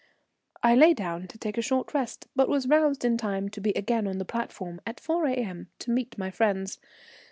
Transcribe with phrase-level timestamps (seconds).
[0.63, 3.69] I lay down to take a short rest, but was roused in time to be
[3.73, 5.67] again on the platform at 4 A.M.
[5.77, 6.79] to meet my friends.